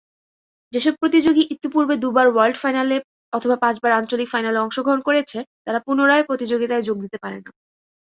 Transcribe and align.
যেসব 0.73 0.93
প্রতিযোগী 0.95 1.43
ইতিপূর্বে 1.53 1.95
দু'বার 1.97 2.27
ওয়ার্ল্ড 2.29 2.57
ফাইনালে 2.59 2.97
অথবা 3.33 3.55
পাঁচবার 3.55 3.91
আঞ্চলিক 3.91 4.27
ফাইনালে 4.29 4.59
অংশগ্রহণ 4.59 5.01
করেছে 5.07 5.37
তারা 5.65 5.79
পুনরায় 5.79 6.27
প্রতিযোগীতায় 6.29 6.85
যোগ 6.87 6.97
দিতে 7.03 7.17
পারে 7.23 7.37
না। 7.37 7.49